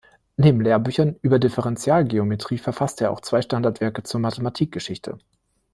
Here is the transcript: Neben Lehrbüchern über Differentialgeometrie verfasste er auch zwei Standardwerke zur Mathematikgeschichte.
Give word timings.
Neben 0.35 0.61
Lehrbüchern 0.61 1.17
über 1.21 1.37
Differentialgeometrie 1.37 2.57
verfasste 2.57 3.03
er 3.03 3.11
auch 3.11 3.21
zwei 3.21 3.43
Standardwerke 3.43 4.01
zur 4.01 4.19
Mathematikgeschichte. 4.19 5.19